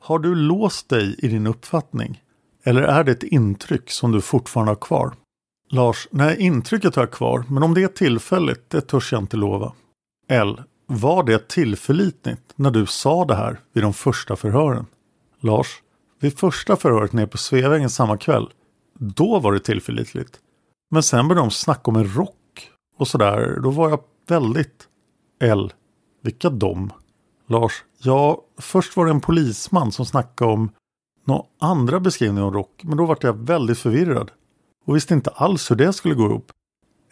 [0.00, 2.22] Har du låst dig i din uppfattning?
[2.64, 5.14] Eller är det ett intryck som du fortfarande har kvar?
[5.70, 9.36] Lars, nej intrycket har jag kvar, men om det är tillfälligt, det törs jag inte
[9.36, 9.72] lova.
[10.28, 10.62] L.
[10.86, 14.86] Var det tillförlitligt när du sa det här vid de första förhören?
[15.40, 15.82] Lars,
[16.20, 18.48] vid första förhöret nere på Sveavägen samma kväll,
[18.98, 20.40] då var det tillförlitligt.
[20.90, 23.60] Men sen började de snacka om en rock och sådär.
[23.62, 24.88] Då var jag väldigt...
[25.40, 25.72] L.
[26.22, 26.92] Vilka dom?
[27.48, 27.84] Lars.
[27.98, 30.70] Ja, först var det en polisman som snackade om
[31.24, 32.82] några andra beskrivningar om rock.
[32.84, 34.30] Men då var jag väldigt förvirrad.
[34.86, 36.52] Och visste inte alls hur det skulle gå ihop.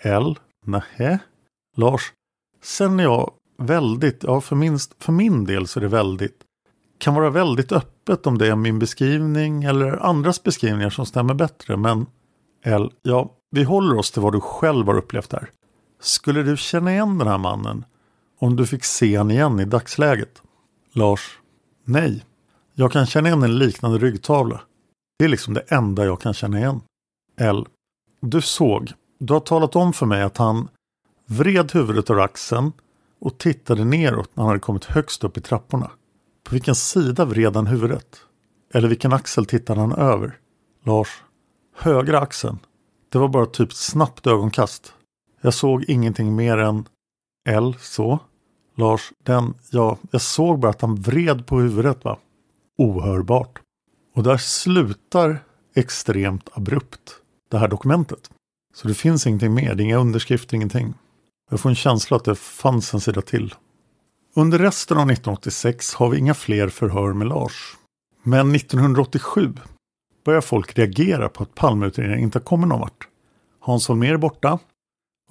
[0.00, 0.38] L.
[0.66, 1.18] Nähä.
[1.76, 2.12] Lars.
[2.62, 6.43] Sen är jag väldigt, ja för, minst, för min del så är det väldigt,
[6.98, 11.76] kan vara väldigt öppet om det är min beskrivning eller andras beskrivningar som stämmer bättre.
[11.76, 12.06] Men
[12.64, 12.92] L.
[13.02, 15.50] Ja, vi håller oss till vad du själv har upplevt här.
[16.00, 17.84] Skulle du känna igen den här mannen
[18.38, 20.42] om du fick se han igen i dagsläget?
[20.92, 21.38] Lars.
[21.84, 22.24] Nej.
[22.74, 24.60] Jag kan känna igen en liknande ryggtavla.
[25.18, 26.80] Det är liksom det enda jag kan känna igen.
[27.36, 27.66] L.
[28.20, 28.92] Du såg.
[29.18, 30.68] Du har talat om för mig att han
[31.26, 32.72] vred huvudet ur axeln
[33.20, 35.90] och tittade neråt när han hade kommit högst upp i trapporna.
[36.44, 38.20] På vilken sida vred han huvudet?
[38.74, 40.38] Eller vilken axel tittade han över?
[40.84, 41.22] Lars.
[41.76, 42.58] Högra axeln.
[43.08, 44.94] Det var bara typ snabbt ögonkast.
[45.40, 46.88] Jag såg ingenting mer än
[47.48, 48.18] L så.
[48.76, 52.18] Lars, den, ja, jag såg bara att han vred på huvudet va.
[52.78, 53.60] Ohörbart.
[54.14, 57.16] Och där slutar extremt abrupt
[57.50, 58.30] det här dokumentet.
[58.74, 60.94] Så det finns ingenting mer, det är inga underskrifter, ingenting.
[61.50, 63.54] Jag får en känsla att det fanns en sida till.
[64.36, 67.76] Under resten av 1986 har vi inga fler förhör med Lars.
[68.22, 69.52] Men 1987
[70.24, 73.08] börjar folk reagera på att Palmeutredningen inte har kommit någon vart.
[73.60, 74.58] Hans Holmér är borta.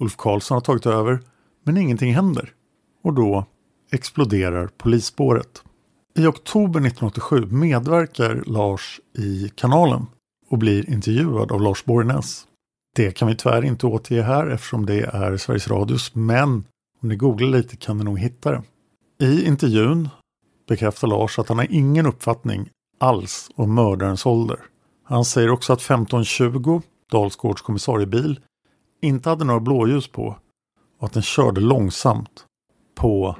[0.00, 1.20] Ulf Karlsson har tagit över.
[1.64, 2.52] Men ingenting händer.
[3.02, 3.46] Och då
[3.92, 5.62] exploderar polisspåret.
[6.18, 10.06] I oktober 1987 medverkar Lars i kanalen
[10.50, 12.46] och blir intervjuad av Lars Borgnäs.
[12.96, 16.64] Det kan vi tyvärr inte återge här eftersom det är Sveriges Radios men
[17.02, 18.62] om ni googlar lite kan ni nog hitta det.
[19.18, 20.08] I intervjun
[20.68, 24.58] bekräftar Lars att han har ingen uppfattning alls om mördarens ålder.
[25.04, 28.40] Han säger också att 1520, Dalsgårds kommissariebil,
[29.02, 30.36] inte hade några blåljus på
[30.98, 32.44] och att den körde långsamt
[32.94, 33.36] på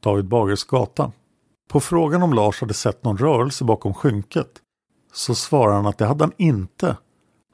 [0.00, 1.12] David Bagares gata.
[1.68, 4.50] På frågan om Lars hade sett någon rörelse bakom skynket
[5.12, 6.96] så svarar han att det hade han inte.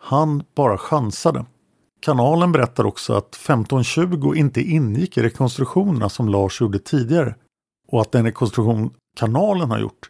[0.01, 1.45] Han bara chansade.
[2.01, 7.35] Kanalen berättar också att 1520 inte ingick i rekonstruktionerna som Lars gjorde tidigare
[7.91, 10.09] och att den rekonstruktion kanalen har gjort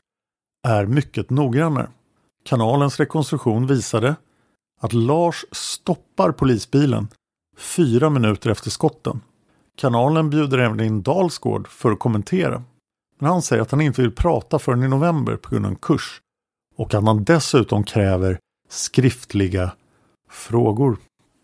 [0.68, 1.88] är mycket noggrannare.
[2.44, 4.16] Kanalens rekonstruktion visade
[4.80, 7.08] att Lars stoppar polisbilen
[7.56, 9.20] fyra minuter efter skotten.
[9.76, 12.62] Kanalen bjuder även in Dalsgård för att kommentera.
[13.18, 15.78] Men han säger att han inte vill prata förrän i november på grund av en
[15.78, 16.20] kurs
[16.76, 19.72] och att man dessutom kräver skriftliga
[20.30, 20.96] frågor.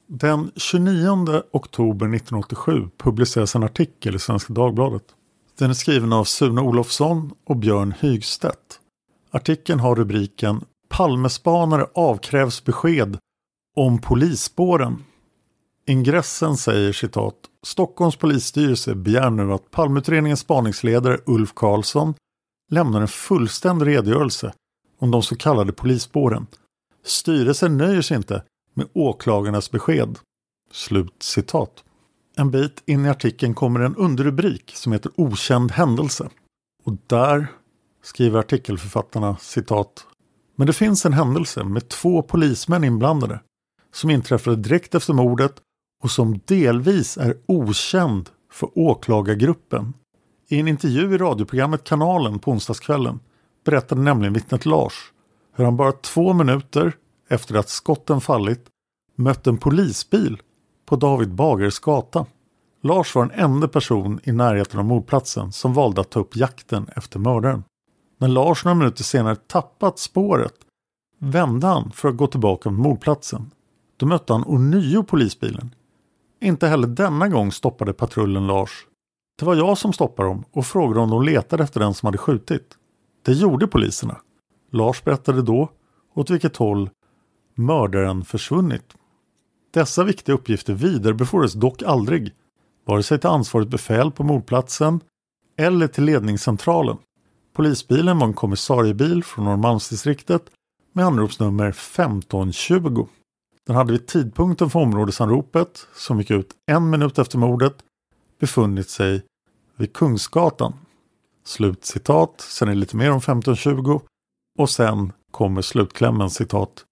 [0.07, 5.16] Den 29 oktober 1987 publiceras en artikel i Svenska Dagbladet.
[5.59, 8.81] Den är skriven av Sune Olofsson och Björn Hygstedt.
[9.31, 13.19] Artikeln har rubriken Palmespanare avkrävs besked
[13.77, 15.05] om polisspåren.
[15.87, 22.15] Ingressen säger citat Stockholms polisstyrelse begär nu att Palmeutredningens spaningsledare Ulf Karlsson
[22.71, 24.53] lämnar en fullständig redogörelse
[24.99, 26.47] om de så kallade polisspåren.
[27.05, 28.43] Styrelsen nöjer sig inte
[28.75, 30.19] med åklagarnas besked.
[30.73, 31.85] Slut citat.
[32.39, 36.29] En bit in i artikeln kommer en underrubrik som heter Okänd händelse.
[36.85, 37.47] Och där
[38.03, 40.07] skriver artikelförfattarna citat.
[40.57, 43.41] Men det finns en händelse med två polismän inblandade
[43.93, 45.55] som inträffade direkt efter mordet
[46.03, 49.95] och som delvis är okänd för åklagargruppen.
[50.49, 53.21] I en intervju i radioprogrammet Kanalen på onsdagskvällen
[53.65, 55.13] berättade nämligen vittnet Lars
[55.53, 56.97] hur han bara två minuter
[57.29, 58.67] efter att skotten fallit
[59.15, 60.43] mött en polisbil
[60.87, 62.27] på David Bagares gata.
[62.83, 66.89] Lars var den enda person i närheten av mordplatsen som valde att ta upp jakten
[66.97, 67.65] efter mördaren.
[68.19, 70.55] När Lars några minuter senare tappat spåret
[71.19, 73.51] vände han för att gå tillbaka mot mordplatsen.
[73.97, 75.75] Då mötte han ånyo polisbilen.
[76.41, 78.87] Inte heller denna gång stoppade patrullen Lars.
[79.39, 82.19] Det var jag som stoppade dem och frågade om de letade efter den som hade
[82.19, 82.77] skjutit.
[83.25, 84.17] Det gjorde poliserna.
[84.73, 85.69] Lars berättade då
[86.15, 86.91] åt vilket håll
[87.55, 88.96] mördaren försvunnit.
[89.77, 92.35] Dessa viktiga uppgifter vidarebefordrades dock aldrig,
[92.85, 95.01] vare sig till ansvarigt befäl på mordplatsen
[95.57, 96.97] eller till ledningscentralen.
[97.53, 100.43] Polisbilen var en kommissariebil från Norrmalmsdistriktet
[100.93, 103.07] med anropsnummer 1520.
[103.67, 107.77] Den hade vid tidpunkten för områdesanropet, som gick ut en minut efter mordet,
[108.41, 109.23] befunnit sig
[109.77, 110.73] vid Kungsgatan.
[111.45, 114.01] Slutcitat, sen är det lite mer om 1520
[114.59, 116.86] och sen kommer slutklämmen citat.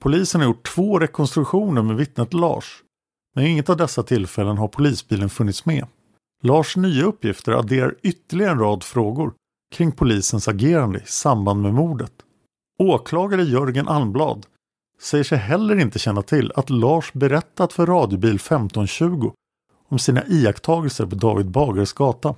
[0.00, 2.82] Polisen har gjort två rekonstruktioner med vittnet Lars.
[3.34, 5.86] Men inget av dessa tillfällen har polisbilen funnits med.
[6.42, 9.32] Lars nya uppgifter adderar ytterligare en rad frågor
[9.74, 12.12] kring polisens agerande i samband med mordet.
[12.78, 14.46] Åklagare Jörgen Almblad
[15.00, 19.32] säger sig heller inte känna till att Lars berättat för radiobil 1520
[19.88, 22.34] om sina iakttagelser på David Bagares gata.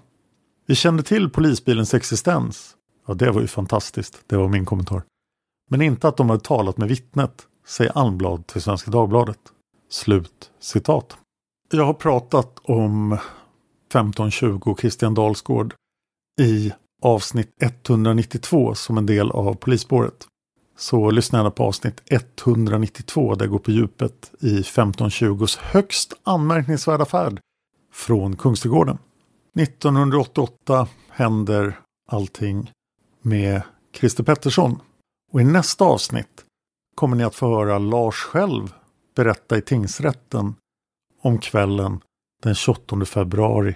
[0.67, 2.77] Vi kände till polisbilens existens.
[3.07, 4.23] Ja, det var ju fantastiskt.
[4.27, 5.03] Det var min kommentar.
[5.71, 9.39] Men inte att de hade talat med vittnet, säger Almblad till Svenska Dagbladet.
[9.89, 11.17] Slut citat.
[11.73, 15.75] Jag har pratat om 1520 Christian Dalsgård
[16.41, 20.27] i avsnitt 192 som en del av polisspåret.
[20.77, 27.05] Så lyssna gärna på avsnitt 192 där jag går på djupet i 1520s högst anmärkningsvärda
[27.05, 27.41] färd
[27.93, 28.99] från Kungsträdgården.
[29.59, 32.71] 1988 händer allting
[33.23, 34.81] med Christer Pettersson.
[35.33, 36.45] Och i nästa avsnitt
[36.95, 38.73] kommer ni att få höra Lars själv
[39.15, 40.55] berätta i tingsrätten
[41.23, 42.01] om kvällen
[42.43, 43.75] den 28 februari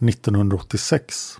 [0.00, 1.38] 1986.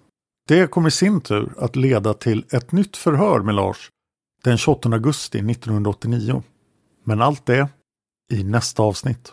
[0.48, 3.90] Det kommer i sin tur att leda till ett nytt förhör med Lars
[4.44, 6.42] den 28 augusti 1989.
[7.04, 7.68] Men allt det
[8.32, 9.32] i nästa avsnitt.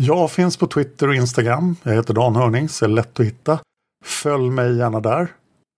[0.00, 1.76] Jag finns på Twitter och Instagram.
[1.82, 3.58] Jag heter Dan Hörnings, är lätt att hitta.
[4.04, 5.32] Följ mig gärna där.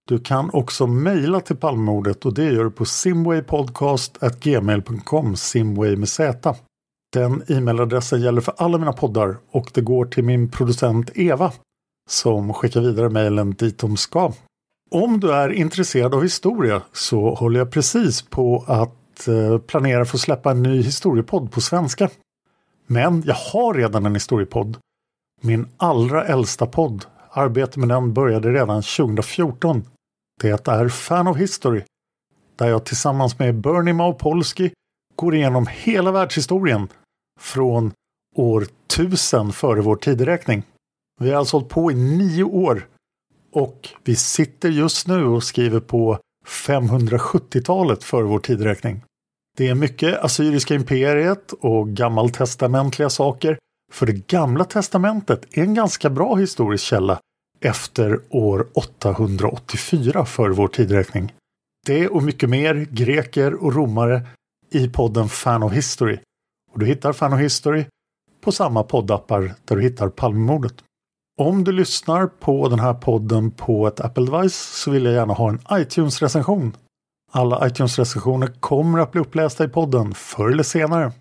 [0.09, 6.33] Du kan också mejla till Palmemordet och det gör du på simwaypodcast.gmail.com simway med z.
[7.13, 11.53] Den e-mailadressen gäller för alla mina poddar och det går till min producent Eva
[12.09, 14.33] som skickar vidare mejlen dit de ska.
[14.91, 20.17] Om du är intresserad av historia så håller jag precis på att eh, planera för
[20.17, 22.09] att släppa en ny historiepodd på svenska.
[22.87, 24.77] Men jag har redan en historiepodd.
[25.41, 27.05] Min allra äldsta podd.
[27.31, 29.85] Arbetet med den började redan 2014.
[30.41, 31.83] Det är Fan of History.
[32.57, 34.71] Där jag tillsammans med Bernie Maupolsky
[35.17, 36.89] går igenom hela världshistorien
[37.41, 37.93] från
[38.35, 40.63] år 1000 före vår tideräkning.
[41.21, 42.89] Vi har alltså hållit på i nio år
[43.53, 49.03] och vi sitter just nu och skriver på 570-talet före vår tideräkning.
[49.57, 53.59] Det är mycket Assyriska imperiet och gammaltestamentliga saker.
[53.93, 57.21] För det gamla testamentet är en ganska bra historisk källa
[57.61, 61.33] efter år 884 för vår tideräkning.
[61.87, 64.23] Det och mycket mer greker och romare
[64.71, 66.19] i podden Fan of History.
[66.73, 67.85] Och du hittar Fan of History
[68.41, 70.75] på samma poddappar där du hittar Palmemordet.
[71.39, 75.35] Om du lyssnar på den här podden på ett Apple device så vill jag gärna
[75.35, 76.77] ha en iTunes-recension.
[77.33, 81.13] Alla iTunes-recensioner kommer att bli upplästa i podden förr eller senare.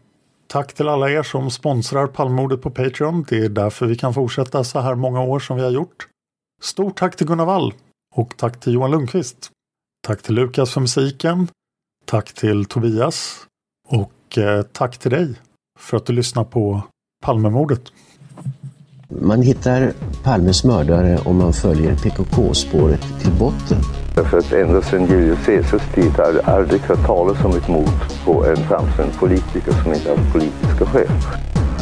[0.48, 3.26] Tack till alla er som sponsrar Palmemordet på Patreon.
[3.30, 6.08] Det är därför vi kan fortsätta så här många år som vi har gjort.
[6.62, 7.74] Stort tack till Gunnar Wall
[8.16, 9.52] och tack till Johan Lundqvist.
[10.08, 11.48] Tack till Lukas för musiken.
[12.06, 13.48] Tack till Tobias.
[13.88, 15.34] Och eh, tack till dig
[15.80, 16.82] för att du lyssnar på
[17.24, 17.92] Palmemordet.
[19.10, 19.94] Man hittar
[20.24, 23.78] Palmes mördare om man följer PKK-spåret till botten.
[24.16, 28.26] Därför att ända sedan Julius Caesars tid har det aldrig hört talas om ett mord
[28.26, 31.12] på en framstående politiker som inte har politiska skäl.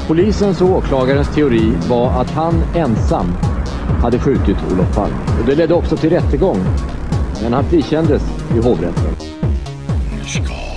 [0.08, 3.34] Polisens och åklagarens teori var att han ensam
[4.02, 5.16] hade skjutit Olof Palme.
[5.40, 6.58] Och det ledde också till rättegång.
[7.44, 8.22] Men han frikändes
[8.56, 9.16] i hovrätten.
[10.26, 10.73] Ska